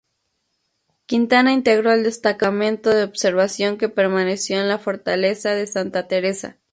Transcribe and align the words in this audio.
Quintana 1.05 1.53
integró 1.53 1.91
el 1.91 2.01
destacamento 2.03 2.89
de 2.89 3.03
observación 3.03 3.77
que 3.77 3.87
permaneció 3.87 4.59
en 4.59 4.67
la 4.67 4.79
Fortaleza 4.79 5.51
de 5.51 5.67
Santa 5.67 6.07
Teresa. 6.07 6.57